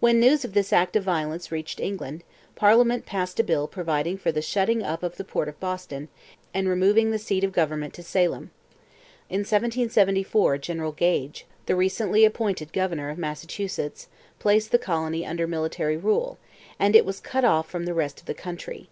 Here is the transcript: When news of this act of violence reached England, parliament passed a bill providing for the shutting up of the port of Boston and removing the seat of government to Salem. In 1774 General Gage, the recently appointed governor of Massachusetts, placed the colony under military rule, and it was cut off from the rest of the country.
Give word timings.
When 0.00 0.20
news 0.20 0.44
of 0.44 0.52
this 0.52 0.70
act 0.70 0.96
of 0.96 1.04
violence 1.04 1.50
reached 1.50 1.80
England, 1.80 2.24
parliament 2.56 3.06
passed 3.06 3.40
a 3.40 3.42
bill 3.42 3.66
providing 3.66 4.18
for 4.18 4.30
the 4.30 4.42
shutting 4.42 4.82
up 4.82 5.02
of 5.02 5.16
the 5.16 5.24
port 5.24 5.48
of 5.48 5.58
Boston 5.60 6.10
and 6.52 6.68
removing 6.68 7.10
the 7.10 7.18
seat 7.18 7.42
of 7.42 7.52
government 7.52 7.94
to 7.94 8.02
Salem. 8.02 8.50
In 9.30 9.38
1774 9.38 10.58
General 10.58 10.92
Gage, 10.92 11.46
the 11.64 11.74
recently 11.74 12.26
appointed 12.26 12.70
governor 12.74 13.08
of 13.08 13.16
Massachusetts, 13.16 14.08
placed 14.38 14.72
the 14.72 14.78
colony 14.78 15.24
under 15.24 15.46
military 15.46 15.96
rule, 15.96 16.36
and 16.78 16.94
it 16.94 17.06
was 17.06 17.18
cut 17.18 17.42
off 17.42 17.66
from 17.66 17.86
the 17.86 17.94
rest 17.94 18.20
of 18.20 18.26
the 18.26 18.34
country. 18.34 18.90